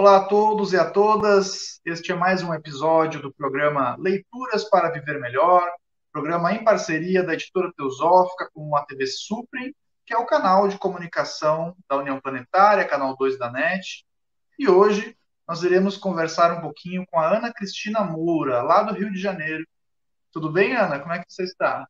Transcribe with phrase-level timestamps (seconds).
[0.00, 1.78] Olá a todos e a todas.
[1.84, 5.70] Este é mais um episódio do programa Leituras para Viver Melhor,
[6.10, 9.76] programa em parceria da editora Teosófica com a TV Suprem,
[10.06, 14.06] que é o canal de comunicação da União Planetária, canal 2 da NET.
[14.58, 15.14] E hoje
[15.46, 19.66] nós iremos conversar um pouquinho com a Ana Cristina Moura, lá do Rio de Janeiro.
[20.32, 20.98] Tudo bem, Ana?
[20.98, 21.86] Como é que você está?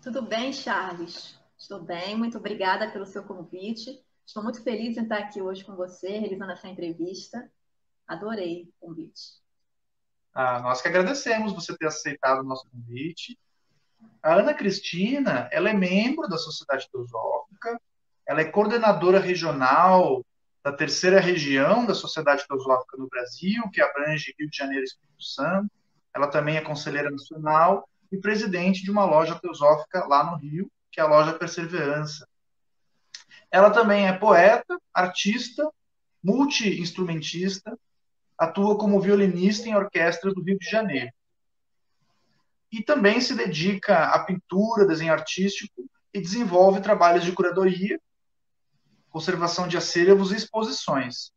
[0.00, 1.36] Tudo bem, Charles.
[1.58, 4.00] Estou bem, muito obrigada pelo seu convite.
[4.30, 7.50] Estou muito feliz em estar aqui hoje com você, realizando essa entrevista.
[8.06, 9.42] Adorei o convite.
[10.32, 13.36] Ah, nós que agradecemos você ter aceitado o nosso convite.
[14.22, 17.80] A Ana Cristina, ela é membro da Sociedade Teosófica,
[18.24, 20.24] ela é coordenadora regional
[20.62, 25.24] da terceira região da Sociedade Teosófica no Brasil, que abrange Rio de Janeiro e Espírito
[25.24, 25.72] Santo.
[26.14, 31.00] Ela também é conselheira nacional e presidente de uma loja teosófica lá no Rio, que
[31.00, 32.29] é a loja Perseverança.
[33.50, 35.68] Ela também é poeta, artista,
[36.22, 37.76] multi-instrumentista,
[38.38, 41.12] atua como violinista em orquestras do Rio de Janeiro.
[42.70, 48.00] E também se dedica à pintura, desenho artístico e desenvolve trabalhos de curadoria,
[49.10, 51.32] conservação de acervos e exposições.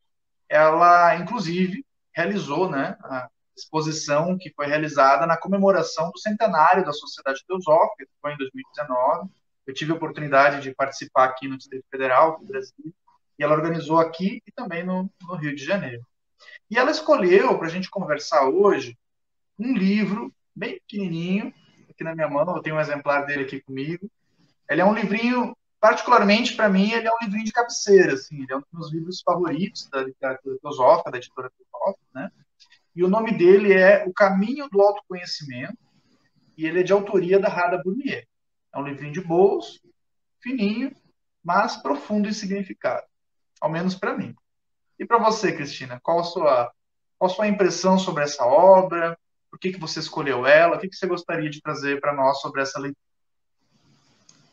[0.48, 7.44] Ela, inclusive, realizou né, a exposição que foi realizada na comemoração do centenário da Sociedade
[7.48, 9.30] Teosófica, que foi em 2019,
[9.66, 12.94] eu tive a oportunidade de participar aqui no Distrito Federal, no Brasil,
[13.38, 16.06] e ela organizou aqui e também no, no Rio de Janeiro.
[16.70, 18.98] E ela escolheu, para a gente conversar hoje,
[19.58, 21.54] um livro bem pequenininho,
[21.90, 24.10] aqui na minha mão, eu tenho um exemplar dele aqui comigo.
[24.70, 28.52] Ele é um livrinho, particularmente para mim, ele é um livrinho de cabeceira, assim, ele
[28.52, 32.32] é um dos meus livros favoritos da literatura filosófica, da editora filosófica, né?
[32.96, 35.78] E o nome dele é O Caminho do Autoconhecimento,
[36.56, 38.28] e ele é de autoria da Rada Burnier.
[38.74, 39.80] É um livrinho de bolso,
[40.42, 40.96] fininho,
[41.44, 43.06] mas profundo em significado.
[43.62, 44.36] Ao menos para mim.
[44.98, 46.74] E para você, Cristina, qual a sua,
[47.18, 49.18] qual a sua impressão sobre essa obra?
[49.50, 50.76] Por que, que você escolheu ela?
[50.76, 53.04] O que, que você gostaria de trazer para nós sobre essa leitura?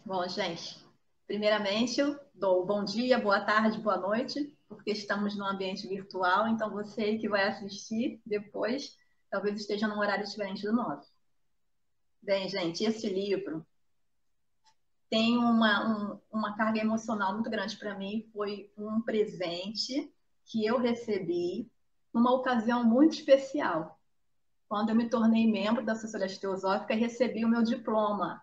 [0.05, 0.85] Bom, gente,
[1.27, 6.71] primeiramente eu dou bom dia, boa tarde, boa noite, porque estamos no ambiente virtual, então
[6.71, 8.99] você que vai assistir depois
[9.31, 11.09] talvez esteja num horário diferente do nosso.
[12.21, 13.65] Bem, gente, esse livro
[15.11, 18.31] tem uma, um, uma carga emocional muito grande para mim.
[18.33, 20.11] Foi um presente
[20.47, 21.71] que eu recebi
[22.15, 23.99] numa ocasião muito especial,
[24.69, 28.41] quando eu me tornei membro da Sociedade Teosófica e recebi o meu diploma.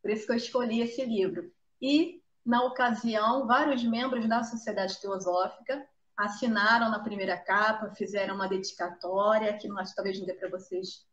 [0.00, 1.52] Por isso que eu escolhi esse livro.
[1.82, 5.84] E, na ocasião, vários membros da Sociedade Teosófica
[6.16, 11.04] assinaram na primeira capa, fizeram uma dedicatória, que acho talvez não dê para vocês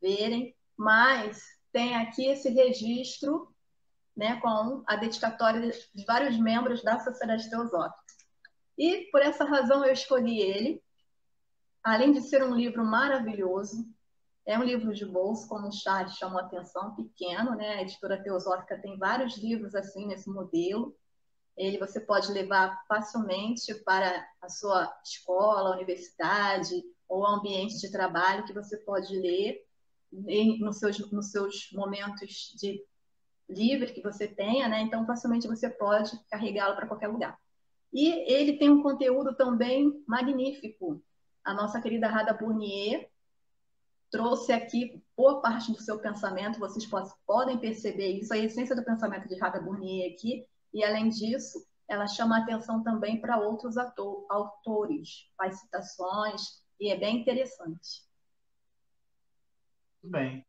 [0.00, 3.48] verem, mas tem aqui esse registro
[4.18, 8.02] né, com a dedicatória de vários membros da Sociedade Teosófica.
[8.76, 10.82] E por essa razão eu escolhi ele,
[11.84, 13.86] além de ser um livro maravilhoso,
[14.44, 17.74] é um livro de bolso, como o Charles chamou a atenção, pequeno, né?
[17.74, 20.96] A editora Teosófica tem vários livros assim nesse modelo.
[21.56, 28.52] Ele você pode levar facilmente para a sua escola, universidade ou ambiente de trabalho que
[28.52, 29.64] você pode ler
[30.10, 32.82] nos seus, nos seus momentos de
[33.48, 34.82] livre que você tenha, né?
[34.82, 37.38] Então facilmente você pode carregá-lo para qualquer lugar.
[37.92, 41.02] E ele tem um conteúdo também magnífico.
[41.44, 43.08] A nossa querida Rada Burnier
[44.10, 46.86] trouxe aqui boa parte do seu pensamento, vocês
[47.26, 52.06] podem perceber isso, a essência do pensamento de Rada Burnier aqui, e além disso, ela
[52.06, 58.06] chama atenção também para outros autores, faz citações, e é bem interessante.
[60.02, 60.47] Muito bem.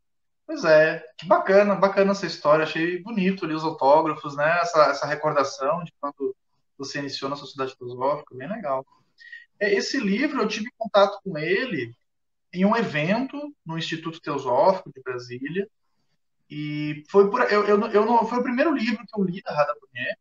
[0.49, 2.63] Pois é, que bacana, bacana essa história.
[2.63, 4.57] Achei bonito ali os autógrafos, né?
[4.63, 6.35] Essa, essa recordação de quando
[6.75, 8.83] você iniciou na Sociedade Filosófica, bem legal.
[9.59, 11.95] É, esse livro, eu tive contato com ele
[12.51, 15.69] em um evento no Instituto Teosófico de Brasília.
[16.49, 19.53] E foi por, eu, eu, eu não, foi o primeiro livro que eu li da
[19.53, 20.17] Rada Brunier.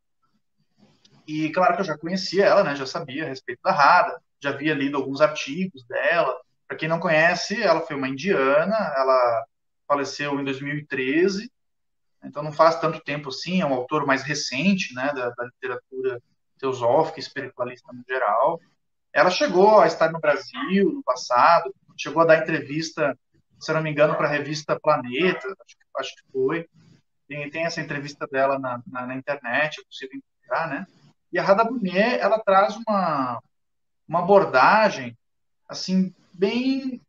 [1.26, 2.76] E claro que eu já conhecia ela, né?
[2.76, 6.38] Já sabia a respeito da Rada, já havia lido alguns artigos dela.
[6.66, 9.46] Para quem não conhece, ela foi uma indiana, ela
[9.88, 11.50] faleceu em 2013,
[12.23, 16.23] então não faz tanto tempo assim, é um autor mais recente, né, da, da literatura
[16.58, 18.61] teosófica, espiritualista no geral.
[19.12, 23.17] Ela chegou a estar no Brasil no passado, chegou a dar entrevista,
[23.58, 26.69] se não me engano, para a revista Planeta, acho que, acho que foi.
[27.26, 30.87] Tem, essa entrevista dela na, na, na, internet, é possível encontrar, né?
[31.32, 33.43] E a Rada Brunier, ela traz uma,
[34.06, 35.17] uma abordagem,
[35.69, 37.02] assim, bem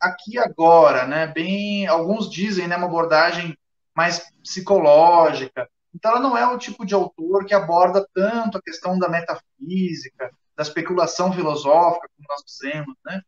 [0.00, 1.26] aqui agora, né?
[1.26, 3.56] Bem, alguns dizem, né, uma abordagem
[3.94, 5.68] mais psicológica.
[5.94, 10.30] Então, ela não é o tipo de autor que aborda tanto a questão da metafísica,
[10.56, 13.20] da especulação filosófica, como nós dizemos, né?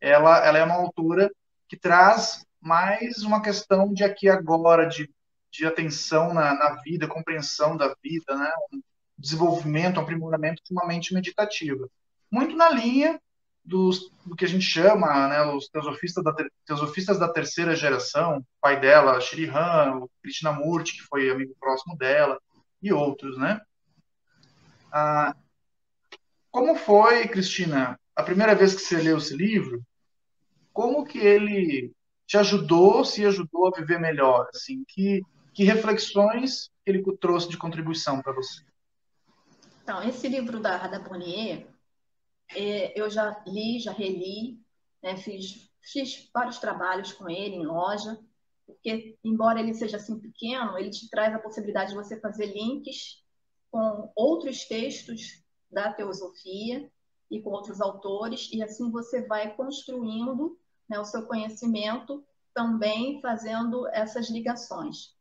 [0.00, 1.30] Ela, ela é uma autora
[1.68, 5.08] que traz mais uma questão de aqui agora, de,
[5.50, 8.50] de atenção na, na vida, compreensão da vida, né?
[8.72, 8.80] Um
[9.16, 11.88] desenvolvimento, um aprimoramento de uma mente meditativa.
[12.30, 13.20] Muito na linha
[13.68, 16.34] dos, do que a gente chama, né, os teosofistas da,
[16.64, 22.40] teosofistas da terceira geração, pai dela, Shri Han, o Krishnamurti, que foi amigo próximo dela,
[22.82, 23.60] e outros, né?
[24.90, 25.36] Ah,
[26.50, 29.82] como foi, Cristina, a primeira vez que você leu esse livro?
[30.72, 31.92] Como que ele
[32.26, 34.48] te ajudou, se ajudou a viver melhor?
[34.54, 35.20] Assim, que,
[35.52, 38.62] que reflexões ele trouxe de contribuição para você?
[39.82, 41.66] Então, esse livro da Rada Bonnier,
[42.56, 44.60] eu já li, já reli,
[45.02, 48.18] né, fiz, fiz vários trabalhos com ele em loja,
[48.66, 53.22] porque, embora ele seja assim pequeno, ele te traz a possibilidade de você fazer links
[53.70, 56.90] com outros textos da teosofia
[57.30, 60.58] e com outros autores, e assim você vai construindo
[60.88, 62.24] né, o seu conhecimento
[62.54, 65.14] também fazendo essas ligações.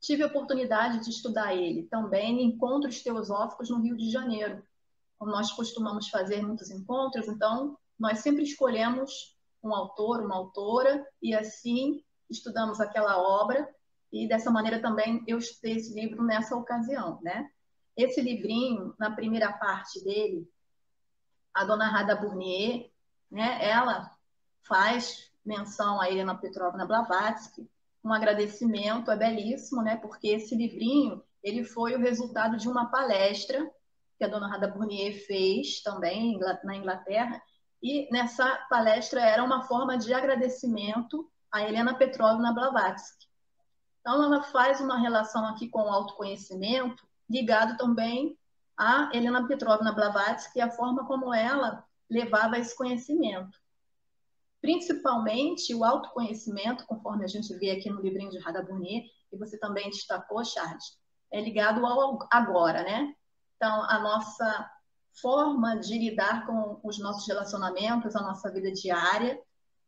[0.00, 4.62] Tive a oportunidade de estudar ele também em encontros teosóficos no Rio de Janeiro,
[5.26, 12.02] nós costumamos fazer muitos encontros, então nós sempre escolhemos um autor, uma autora, e assim
[12.30, 13.68] estudamos aquela obra,
[14.12, 17.50] e dessa maneira também eu estudei esse livro nessa ocasião, né?
[17.96, 20.48] Esse livrinho, na primeira parte dele,
[21.52, 22.90] a dona Rada Burnier,
[23.30, 24.16] né, ela
[24.62, 27.68] faz menção a Helena Petrovna Blavatsky,
[28.04, 33.68] um agradecimento, é belíssimo, né, porque esse livrinho ele foi o resultado de uma palestra
[34.18, 37.40] que a dona Rada Burnier fez também na Inglaterra,
[37.80, 43.26] e nessa palestra era uma forma de agradecimento a Helena Petrovna Blavatsky.
[44.00, 48.36] Então, ela faz uma relação aqui com o autoconhecimento, ligado também
[48.76, 53.58] a Helena Petrovna Blavatsky e a forma como ela levava esse conhecimento.
[54.60, 59.58] Principalmente o autoconhecimento, conforme a gente vê aqui no livrinho de Rada Burnier, e você
[59.58, 60.98] também destacou, Charles,
[61.30, 63.14] é ligado ao agora, né?
[63.58, 64.70] Então, a nossa
[65.20, 69.36] forma de lidar com os nossos relacionamentos, a nossa vida diária,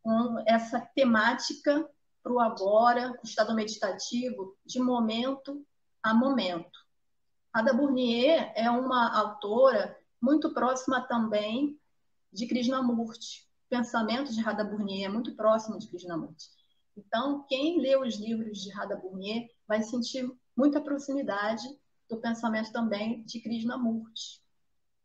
[0.02, 1.88] com essa temática
[2.20, 5.64] para o agora, o estado meditativo, de momento
[6.02, 6.80] a momento.
[7.52, 11.78] Ada Burnier é uma autora muito próxima também
[12.32, 13.48] de Krishnamurti.
[13.66, 16.48] O pensamento de Radha Burnier é muito próximo de Krishnamurti.
[16.96, 21.68] Então, quem lê os livros de Radha Burnier vai sentir muita proximidade
[22.10, 24.42] do pensamento também de Krishnamurti.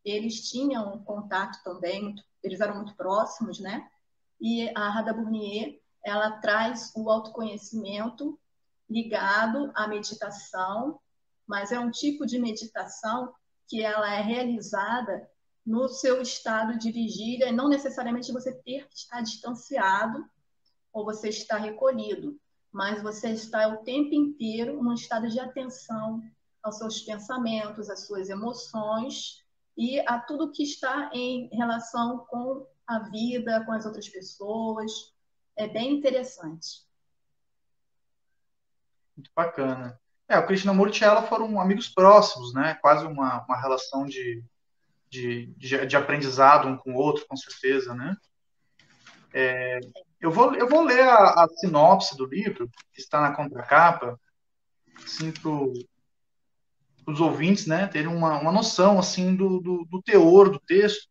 [0.03, 3.89] Eles tinham contato também, eles eram muito próximos, né?
[4.41, 8.37] E a Radha Burnier, ela traz o autoconhecimento
[8.89, 10.99] ligado à meditação,
[11.47, 13.33] mas é um tipo de meditação
[13.67, 15.29] que ela é realizada
[15.65, 20.23] no seu estado de vigília, não necessariamente você ter que estar distanciado
[20.93, 22.39] ou você estar recolhido,
[22.71, 26.21] mas você está o tempo inteiro num estado de atenção,
[26.65, 29.45] aos seus pensamentos, às suas emoções
[29.77, 35.13] e a tudo que está em relação com a vida, com as outras pessoas.
[35.55, 36.83] É bem interessante.
[39.15, 39.99] Muito bacana.
[40.27, 42.73] É, o Krishnamurti e ela foram amigos próximos, né?
[42.81, 44.43] Quase uma, uma relação de,
[45.07, 48.17] de, de, de aprendizado um com o outro, com certeza, né?
[49.31, 49.79] É,
[50.19, 54.19] eu, vou, eu vou ler a, a sinopse do livro, que está na contracapa,
[55.05, 55.73] sinto
[57.07, 61.07] os ouvintes né, terem uma, uma noção assim do, do, do, teor do texto.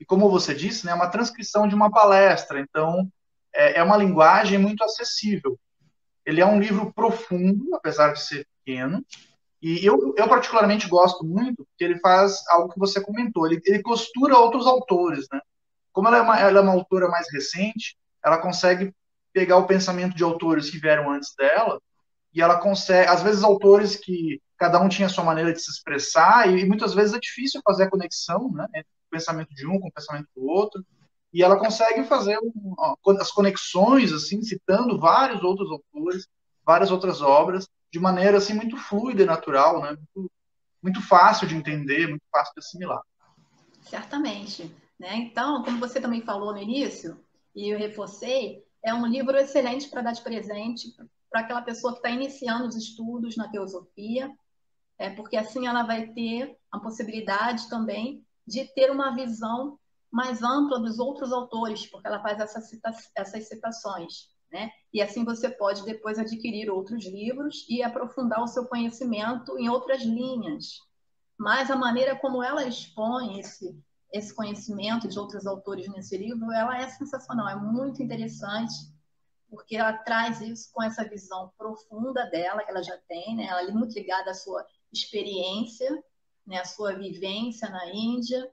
[0.00, 3.08] E como você disse, né, é uma transcrição de uma palestra, então
[3.54, 5.58] é, é uma linguagem muito acessível.
[6.24, 9.04] Ele é um livro profundo, apesar de ser pequeno,
[9.60, 13.80] e eu, eu particularmente gosto muito porque ele faz algo que você comentou, ele, ele
[13.80, 15.26] costura outros autores.
[15.32, 15.40] Né?
[15.92, 18.92] Como ela é, uma, ela é uma autora mais recente, ela consegue
[19.32, 21.80] pegar o pensamento de autores que vieram antes dela,
[22.34, 25.70] e ela consegue, às vezes, autores que cada um tinha a sua maneira de se
[25.70, 29.78] expressar, e, muitas vezes é difícil fazer a conexão né, entre o pensamento de um
[29.80, 30.84] com o pensamento do outro,
[31.32, 32.74] e ela consegue fazer um,
[33.18, 36.28] as conexões, assim, citando vários outros autores,
[36.64, 39.96] várias outras obras, de maneira assim muito fluida e natural, né?
[40.14, 40.30] Muito,
[40.82, 43.02] muito fácil de entender, muito fácil de assimilar.
[43.82, 45.16] Certamente, né?
[45.16, 47.18] Então, como você também falou no início
[47.54, 50.94] e eu reforcei, é um livro excelente para dar de presente
[51.32, 54.30] para aquela pessoa que está iniciando os estudos na teosofia,
[54.98, 59.78] é, porque assim ela vai ter a possibilidade também de ter uma visão
[60.10, 64.30] mais ampla dos outros autores, porque ela faz essa cita essas citações.
[64.52, 64.70] Né?
[64.92, 70.02] E assim você pode depois adquirir outros livros e aprofundar o seu conhecimento em outras
[70.02, 70.78] linhas.
[71.38, 73.74] Mas a maneira como ela expõe esse,
[74.12, 78.74] esse conhecimento de outros autores nesse livro, ela é sensacional, é muito interessante,
[79.52, 83.44] porque ela traz isso com essa visão profunda dela, que ela já tem, né?
[83.44, 86.02] ela é muito ligada à sua experiência,
[86.46, 86.58] né?
[86.58, 88.50] à sua vivência na Índia,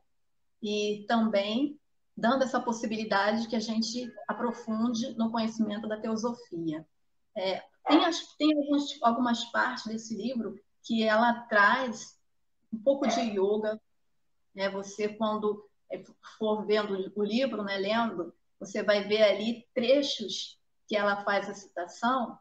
[0.62, 1.80] e também
[2.18, 6.86] dando essa possibilidade que a gente aprofunde no conhecimento da teosofia.
[7.34, 12.20] É, tem, as, tem algumas, algumas partes desse livro que ela traz
[12.74, 13.80] um pouco de yoga,
[14.54, 14.70] né?
[14.72, 16.04] Você, quando é,
[16.38, 20.59] for vendo o livro, né, lendo, você vai ver ali trechos
[20.90, 22.38] que ela faz a citação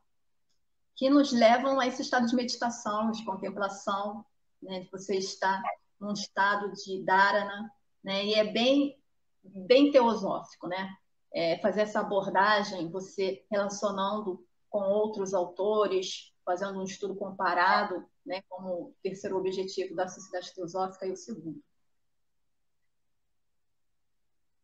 [0.97, 4.25] que nos levam a esse estado de meditação, de contemplação,
[4.61, 5.63] né, de você estar
[6.01, 8.99] num estado de dharana, né, e é bem,
[9.45, 10.97] bem teosófico, né,
[11.33, 18.95] é fazer essa abordagem, você relacionando com outros autores, fazendo um estudo comparado, né, como
[19.03, 21.63] terceiro objetivo da Sociedade Teosófica e o segundo.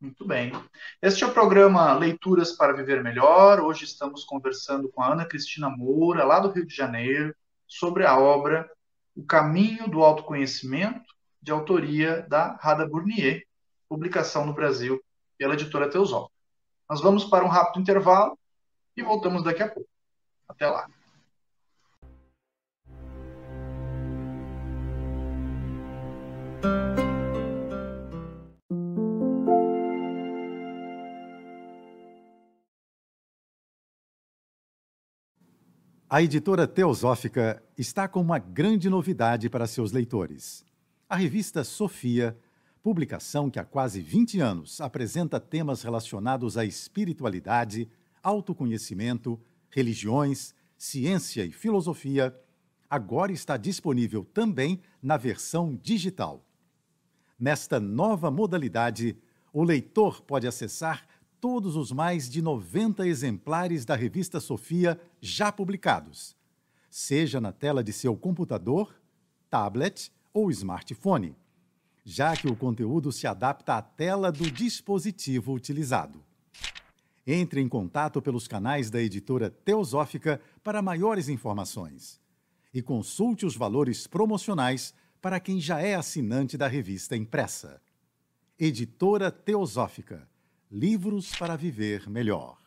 [0.05, 0.53] Muito bem.
[1.01, 3.59] Este é o programa Leituras para Viver Melhor.
[3.59, 7.35] Hoje estamos conversando com a Ana Cristina Moura, lá do Rio de Janeiro,
[7.67, 8.71] sobre a obra
[9.17, 13.47] O Caminho do Autoconhecimento, de autoria da Rada Burnier,
[13.89, 15.03] publicação no Brasil
[15.39, 16.35] pela editora Teosófica.
[16.87, 18.39] Nós vamos para um rápido intervalo
[18.95, 19.89] e voltamos daqui a pouco.
[20.47, 20.87] Até lá.
[36.15, 40.65] A editora Teosófica está com uma grande novidade para seus leitores.
[41.09, 42.39] A revista Sofia,
[42.85, 47.89] publicação que há quase 20 anos apresenta temas relacionados à espiritualidade,
[48.23, 52.33] autoconhecimento, religiões, ciência e filosofia,
[52.89, 56.47] agora está disponível também na versão digital.
[57.37, 59.17] Nesta nova modalidade,
[59.53, 61.09] o leitor pode acessar
[61.45, 66.35] todos os mais de 90 exemplares da revista Sofia já publicados,
[66.89, 68.99] seja na tela de seu computador,
[69.51, 71.37] tablet ou smartphone,
[72.03, 76.25] já que o conteúdo se adapta à tela do dispositivo utilizado.
[77.27, 82.19] Entre em contato pelos canais da editora Teosófica para maiores informações
[82.73, 87.83] e consulte os valores promocionais para quem já é assinante da revista impressa.
[88.59, 90.27] Editora Teosófica
[90.77, 92.59] Livros para Viver Melhor.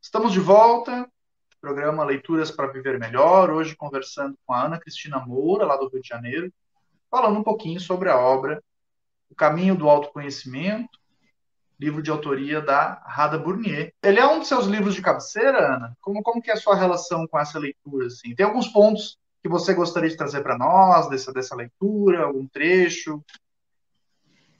[0.00, 1.06] Estamos de volta,
[1.60, 6.00] programa Leituras para Viver Melhor, hoje conversando com a Ana Cristina Moura, lá do Rio
[6.00, 6.50] de Janeiro,
[7.10, 8.64] falando um pouquinho sobre a obra
[9.28, 10.98] O Caminho do Autoconhecimento,
[11.80, 13.94] livro de autoria da Rada Burnier.
[14.02, 15.96] Ele é um dos seus livros de cabeceira, Ana?
[16.00, 18.06] Como, como que é a sua relação com essa leitura?
[18.06, 18.34] Assim?
[18.34, 23.24] Tem alguns pontos que você gostaria de trazer para nós dessa, dessa leitura, algum trecho?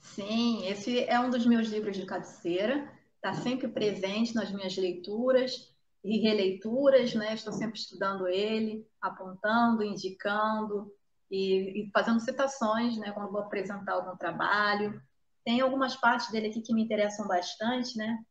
[0.01, 5.71] Sim, esse é um dos meus livros de cabeceira, está sempre presente nas minhas leituras
[6.03, 7.35] e releituras, né?
[7.35, 10.91] Estou sempre estudando ele, apontando, indicando
[11.29, 13.11] e, e fazendo citações, né?
[13.11, 14.99] Quando vou apresentar algum trabalho.
[15.43, 18.23] Tem algumas partes dele aqui que me interessam bastante, né?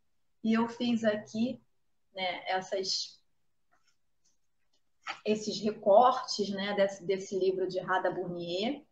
[0.44, 1.60] E eu fiz aqui
[2.14, 3.20] né, essas,
[5.24, 8.82] esses recortes né, desse, desse livro de Rada Burnier.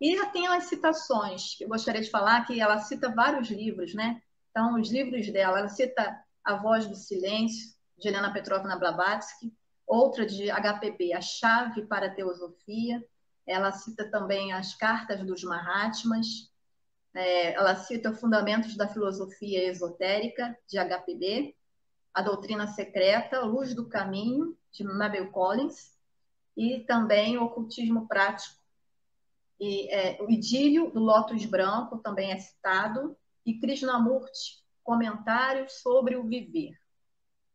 [0.00, 4.20] E tem as citações, que eu gostaria de falar que ela cita vários livros, né?
[4.50, 9.54] Então, os livros dela, ela cita A Voz do Silêncio, de Helena Petrovna Blavatsky,
[9.86, 13.02] outra de HPB, A Chave para a Teosofia.
[13.46, 16.50] Ela cita também as Cartas dos Mahatmas,
[17.16, 21.56] é, ela cita Fundamentos da Filosofia Esotérica, de HPB,
[22.12, 25.96] A Doutrina Secreta, Luz do Caminho, de Mabel Collins,
[26.56, 28.56] e também o Ocultismo Prático.
[29.58, 36.24] E, é, o Idílio, do Lótus Branco, também é citado, e Krishnamurti, Comentários sobre o
[36.24, 36.78] Viver.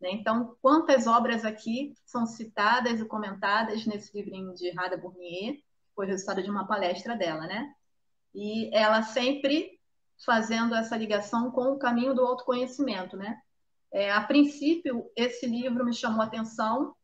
[0.01, 0.09] Né?
[0.11, 5.61] Então, quantas obras aqui são citadas e comentadas nesse livrinho de Rada Burnier,
[5.95, 7.73] foi resultado de uma palestra dela, né?
[8.33, 9.79] E ela sempre
[10.25, 13.41] fazendo essa ligação com o caminho do autoconhecimento, né?
[13.91, 16.95] É, a princípio, esse livro me chamou a atenção.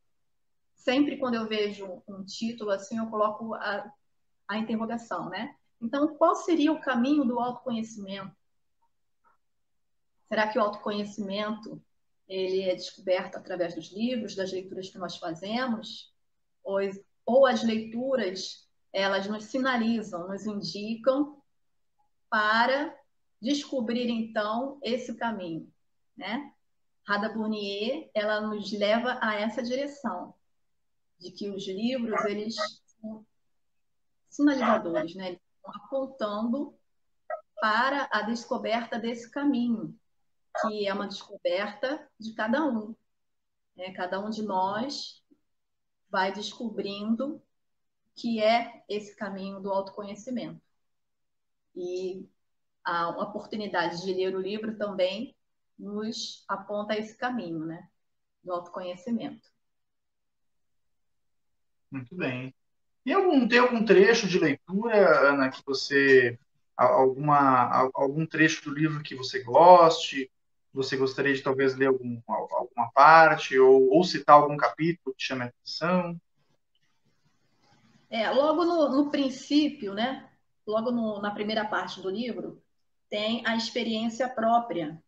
[0.75, 3.91] Sempre quando eu vejo um título assim, eu coloco a,
[4.47, 5.53] a interrogação, né?
[5.81, 8.35] Então, qual seria o caminho do autoconhecimento?
[10.27, 11.81] Será que o autoconhecimento
[12.27, 16.13] ele é descoberto através dos livros, das leituras que nós fazemos?
[16.63, 16.79] Ou,
[17.25, 21.41] ou as leituras elas nos sinalizam, nos indicam
[22.29, 22.95] para
[23.41, 25.71] descobrir então esse caminho,
[26.15, 26.53] né?
[27.07, 30.33] Rada Burnier, ela nos leva a essa direção
[31.19, 32.55] de que os livros eles
[32.99, 33.25] são
[34.29, 35.29] sinalizadores, né?
[35.29, 36.77] Eles estão apontando
[37.59, 39.97] para a descoberta desse caminho,
[40.61, 42.95] que é uma descoberta de cada um.
[43.75, 43.91] Né?
[43.93, 45.23] Cada um de nós
[46.09, 47.41] vai descobrindo
[48.17, 50.59] que é esse caminho do autoconhecimento.
[51.75, 52.27] E
[52.83, 55.35] a oportunidade de ler o livro também
[55.77, 57.87] nos aponta esse caminho, né?
[58.43, 59.47] Do autoconhecimento.
[61.91, 62.53] Muito bem.
[63.05, 66.37] E algum, tem algum trecho de leitura, Ana, que você.
[66.75, 70.31] Alguma, algum trecho do livro que você goste?
[70.73, 75.43] Você gostaria de talvez ler algum, alguma parte ou, ou citar algum capítulo que chame
[75.43, 76.19] a atenção?
[78.09, 80.29] É, logo no, no princípio, né?
[80.65, 82.61] Logo no, na primeira parte do livro,
[83.09, 85.01] tem a experiência própria,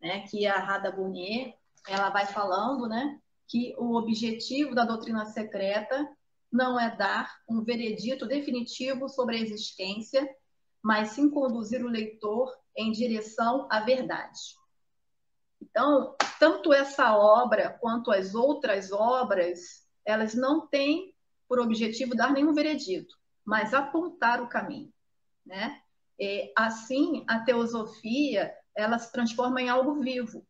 [0.00, 0.20] né?
[0.28, 1.54] Que a Rada Burnier,
[1.88, 3.20] ela vai falando, né?
[3.46, 6.08] Que o objetivo da doutrina secreta
[6.50, 10.28] não é dar um veredito definitivo sobre a existência,
[10.82, 14.40] mas sim conduzir o leitor em direção à verdade.
[15.60, 21.13] Então, tanto essa obra quanto as outras obras, elas não têm
[21.48, 24.92] por objetivo dar nenhum veredito, mas apontar o caminho,
[25.44, 25.80] né?
[26.18, 30.46] E, assim, a teosofia ela se transforma em algo vivo,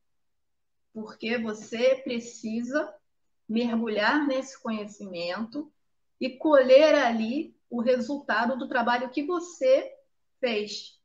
[0.92, 2.92] porque você precisa
[3.48, 5.70] mergulhar nesse conhecimento
[6.20, 9.92] e colher ali o resultado do trabalho que você
[10.40, 10.98] fez.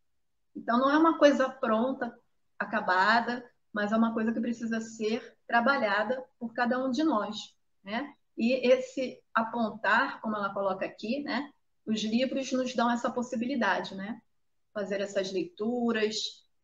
[0.55, 2.17] Então, não é uma coisa pronta,
[2.57, 8.13] acabada, mas é uma coisa que precisa ser trabalhada por cada um de nós, né?
[8.39, 11.51] E esse apontar, como ela coloca aqui, né?
[11.85, 14.21] Os livros nos dão essa possibilidade, né?
[14.73, 16.15] Fazer essas leituras,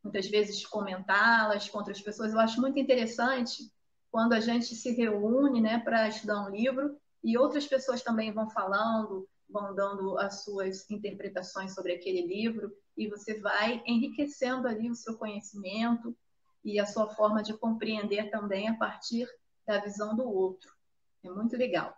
[0.02, 2.32] muitas vezes comentá-las com outras pessoas.
[2.32, 3.70] Eu acho muito interessante
[4.10, 8.50] quando a gente se reúne, né, para estudar um livro e outras pessoas também vão
[8.50, 14.96] falando, vão dando as suas interpretações sobre aquele livro e você vai enriquecendo ali o
[14.96, 16.16] seu conhecimento
[16.64, 19.28] e a sua forma de compreender também a partir
[19.68, 20.75] da visão do outro.
[21.26, 21.96] É muito legal.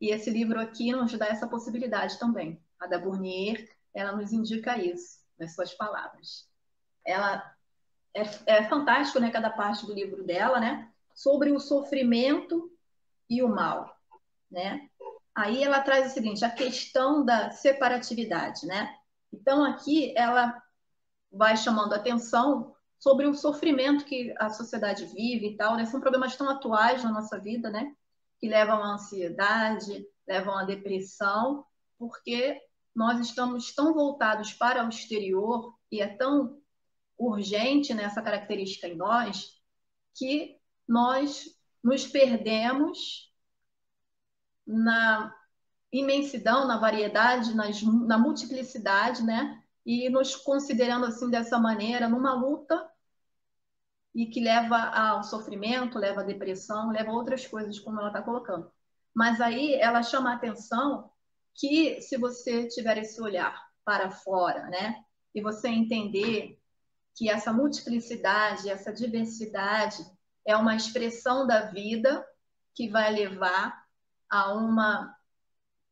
[0.00, 2.62] E esse livro aqui nos dá essa possibilidade também.
[2.78, 6.48] A da Burnier, ela nos indica isso nas suas palavras.
[7.04, 7.42] Ela
[8.14, 12.70] é, é fantástico, né, cada parte do livro dela, né, sobre o sofrimento
[13.28, 13.96] e o mal,
[14.50, 14.88] né?
[15.34, 18.94] Aí ela traz o seguinte, a questão da separatividade, né?
[19.32, 20.60] Então aqui ela
[21.30, 25.84] vai chamando atenção sobre o sofrimento que a sociedade vive e tal, né?
[25.84, 27.94] São problemas tão atuais na nossa vida, né?
[28.40, 31.64] Que levam à ansiedade, levam à depressão,
[31.98, 32.60] porque
[32.94, 36.60] nós estamos tão voltados para o exterior e é tão
[37.16, 39.60] urgente nessa característica em nós
[40.14, 41.44] que nós
[41.82, 43.32] nos perdemos
[44.66, 45.34] na
[45.92, 49.62] imensidão, na variedade, nas, na multiplicidade, né?
[49.88, 52.86] e nos considerando assim dessa maneira, numa luta
[54.14, 58.22] e que leva ao sofrimento, leva à depressão, leva a outras coisas, como ela está
[58.22, 58.70] colocando.
[59.14, 61.10] Mas aí ela chama a atenção
[61.54, 65.02] que se você tiver esse olhar para fora, né,
[65.34, 66.58] e você entender
[67.14, 70.04] que essa multiplicidade, essa diversidade
[70.46, 72.24] é uma expressão da vida
[72.74, 73.84] que vai levar
[74.30, 75.16] a uma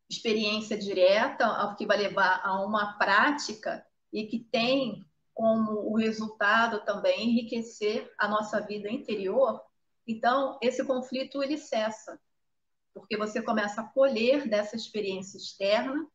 [0.09, 5.06] experiência direta, que vai levar a uma prática e que tem
[5.37, 9.61] como o resultado também enriquecer a nossa vida interior,
[10.07, 12.19] então esse conflito ele cessa,
[12.91, 16.07] porque você começa a colher dessa experiência externa,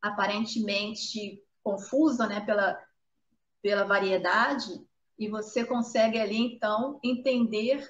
[0.00, 2.82] aparentemente confusa, né, pela
[3.60, 4.82] pela variedade,
[5.18, 7.86] e você consegue ali então entender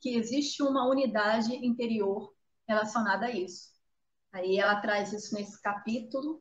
[0.00, 2.32] que existe uma unidade interior
[2.68, 3.70] relacionada a isso.
[4.32, 6.40] Aí ela traz isso nesse capítulo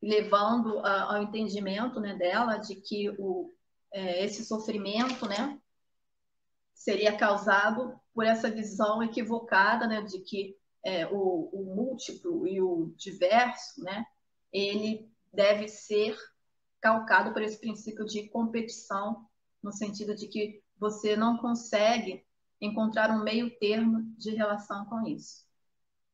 [0.00, 3.52] levando a, ao entendimento né, dela de que o,
[3.92, 5.58] é, esse sofrimento né,
[6.74, 12.94] seria causado por essa visão equivocada né, de que é, o, o, múltiplo e o
[12.96, 14.06] diverso, né,
[14.52, 16.16] ele deve ser
[16.80, 19.26] calcado por esse princípio de competição,
[19.62, 22.24] no sentido de que você não consegue
[22.60, 25.44] encontrar um meio termo de relação com isso.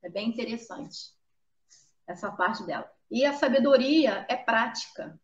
[0.03, 1.13] É bem interessante
[2.07, 2.91] essa parte dela.
[3.11, 5.19] E a sabedoria é prática.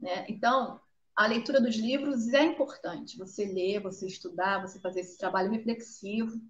[0.00, 0.26] Né?
[0.28, 0.80] Então,
[1.14, 3.18] a leitura dos livros é importante.
[3.18, 6.40] Você ler, você estudar, você fazer esse trabalho reflexivo,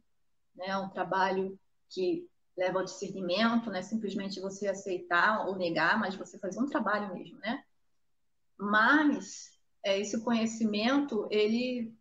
[0.54, 0.76] né?
[0.78, 1.58] um trabalho
[1.90, 6.68] que leva ao discernimento, não é simplesmente você aceitar ou negar, mas você fazer um
[6.68, 7.64] trabalho mesmo, né?
[8.62, 11.92] mas é, esse conhecimento ele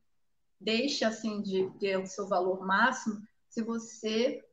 [0.59, 4.45] deixa assim de ter o seu valor máximo se você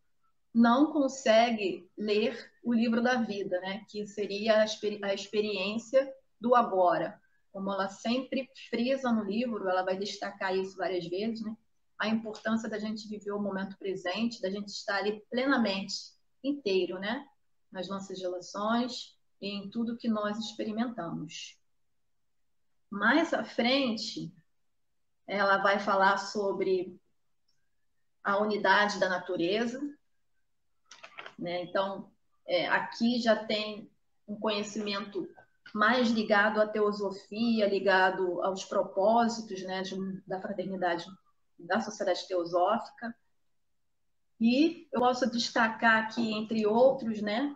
[0.54, 3.84] não consegue ler o livro da vida, né?
[3.88, 7.20] Que seria a, experi a experiência do agora.
[7.52, 11.56] Como ela sempre frisa no livro, ela vai destacar isso várias vezes, né?
[11.98, 15.94] A importância da gente viver o momento presente, da gente estar ali plenamente
[16.42, 17.26] inteiro, né?
[17.70, 21.58] Nas nossas relações e em tudo que nós experimentamos.
[22.90, 24.32] Mais à frente,
[25.26, 26.98] ela vai falar sobre
[28.24, 29.80] a unidade da natureza.
[31.38, 31.62] Né?
[31.62, 32.10] Então,
[32.46, 33.90] é, aqui já tem
[34.26, 35.28] um conhecimento
[35.74, 39.96] mais ligado à teosofia, ligado aos propósitos né, de,
[40.26, 41.06] da fraternidade
[41.58, 43.14] da sociedade teosófica.
[44.40, 47.54] E eu posso destacar aqui, entre outros, né,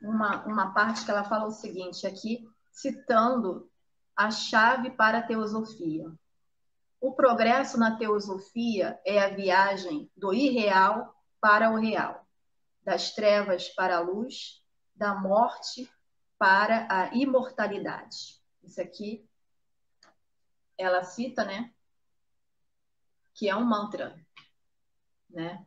[0.00, 3.68] uma, uma parte que ela fala o seguinte, aqui, citando
[4.14, 6.12] a chave para a teosofia.
[7.00, 12.26] O progresso na teosofia é a viagem do irreal para o real,
[12.82, 14.62] das trevas para a luz,
[14.94, 15.90] da morte
[16.38, 18.40] para a imortalidade.
[18.62, 19.28] Isso aqui
[20.76, 21.72] ela cita, né?
[23.34, 24.16] Que é um mantra,
[25.28, 25.66] né?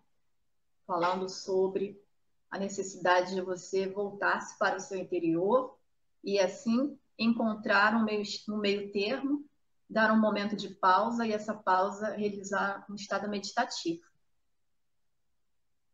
[0.88, 2.02] Falando sobre
[2.50, 5.78] a necessidade de você voltar-se para o seu interior
[6.24, 9.46] e assim encontrar um meio, um meio termo,
[9.90, 14.11] dar um momento de pausa e essa pausa realizar um estado meditativo.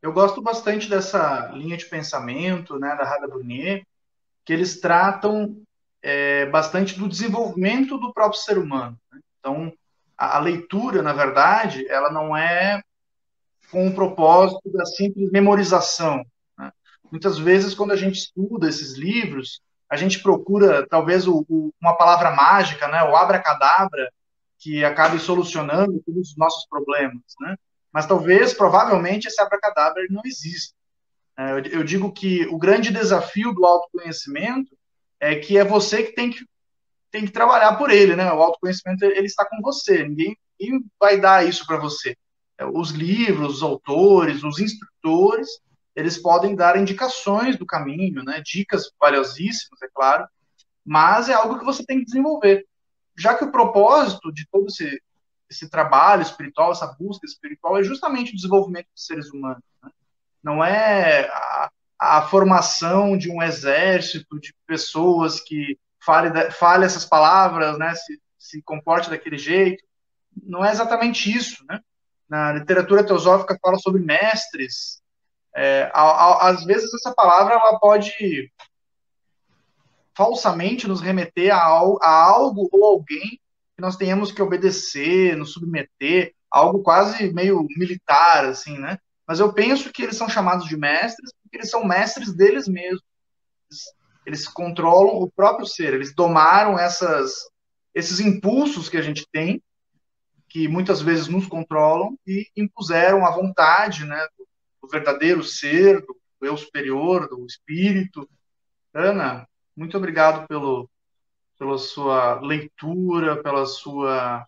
[0.01, 3.83] Eu gosto bastante dessa linha de pensamento né, da Rada Brunier,
[4.45, 5.61] que eles tratam
[6.01, 8.97] é, bastante do desenvolvimento do próprio ser humano.
[9.11, 9.19] Né?
[9.39, 9.73] Então,
[10.17, 12.81] a, a, leitura, na verdade, ela não é
[13.71, 16.23] com o propósito da simples memorização.
[16.57, 16.71] Né?
[17.11, 21.97] Muitas vezes, quando a gente estuda esses livros, a gente procura talvez o, o, uma
[21.97, 24.11] palavra mágica, né, o abracadabra,
[24.59, 27.55] que acabe solucionando todos os nossos problemas, né?
[27.91, 30.75] Mas talvez, provavelmente, esse abracadabra não exista.
[31.37, 34.75] É, eu, digo que o grande desafio do autoconhecimento
[35.19, 36.45] é que é você que tem que
[37.09, 38.31] tem que trabalhar por ele, né?
[38.33, 40.03] O autoconhecimento ele está com você.
[40.03, 42.15] Ninguém, ninguém vai dar isso para você.
[42.57, 45.47] É, os livros, os autores, os instrutores
[45.97, 50.27] eles podem dar indicações do caminho, né, dicas valiosíssimas, é claro,
[50.85, 52.67] mas é algo que você tem que desenvolver.
[53.17, 55.01] Já que o propósito de todo esse,
[55.49, 59.63] esse trabalho espiritual, essa busca espiritual, é justamente o desenvolvimento dos seres humanos.
[59.83, 59.89] Né?
[60.43, 67.77] Não é a, a, formação de um exército de pessoas que fale, fale essas palavras,
[67.77, 69.83] né, se, se comporte daquele jeito.
[70.43, 71.65] Não é exatamente isso.
[71.67, 71.79] Né?
[72.29, 75.01] Na literatura teosófica fala sobre mestres,
[75.55, 78.51] é, a, a, às vezes essa palavra ela pode
[80.15, 83.39] falsamente nos remeter a, a algo ou alguém
[83.77, 88.97] que nós tenhamos que obedecer, nos submeter, algo quase meio militar, assim, né?
[89.27, 93.03] Mas eu penso que eles são chamados de mestres porque eles são mestres deles mesmos.
[93.69, 93.83] Eles,
[94.25, 97.33] eles controlam o próprio ser, eles domaram essas,
[97.93, 99.61] esses impulsos que a gente tem,
[100.49, 104.27] que muitas vezes nos controlam, e impuseram a vontade, né,
[104.81, 108.27] do verdadeiro ser, do, eu superior, do espírito.
[108.93, 110.89] Ana, muito obrigado pelo,
[111.57, 114.45] pela sua leitura, pela sua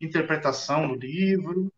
[0.00, 1.72] interpretação do livro.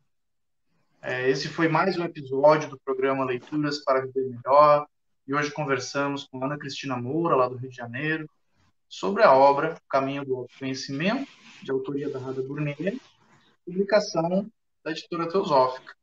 [1.03, 4.87] É, esse foi mais um episódio do programa Leituras para Viver Melhor.
[5.27, 8.29] E hoje conversamos com Ana Cristina Moura, lá do Rio de Janeiro,
[8.89, 11.31] sobre a obra Caminho do Autoconhecimento,
[11.63, 12.99] de autoria da Rada Burnier,
[13.65, 14.51] publicação
[14.85, 15.95] da editora Teosófica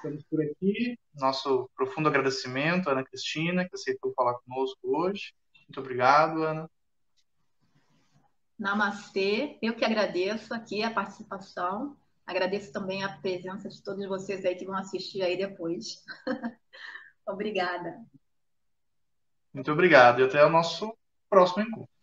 [0.00, 0.98] ficamos por aqui.
[1.14, 5.32] Nosso profundo agradecimento à Ana Cristina, que aceitou falar conosco hoje.
[5.68, 6.70] Muito obrigado, Ana.
[8.60, 9.58] Namastê.
[9.62, 11.96] Eu que agradeço aqui a participação.
[12.26, 16.04] Agradeço também a presença de todos vocês aí que vão assistir aí depois.
[17.26, 17.96] Obrigada.
[19.52, 20.96] Muito obrigado e até o nosso
[21.28, 21.99] próximo encontro.